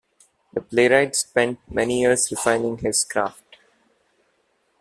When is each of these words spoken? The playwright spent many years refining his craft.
The 0.53 0.61
playwright 0.61 1.15
spent 1.15 1.59
many 1.69 2.01
years 2.01 2.31
refining 2.31 2.79
his 2.79 3.03
craft. 3.05 3.57